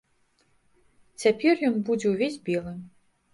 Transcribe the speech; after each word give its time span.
Цяпер 1.23 1.61
ён 1.69 1.77
будзе 1.91 2.07
ўвесь 2.15 2.41
белы. 2.49 2.73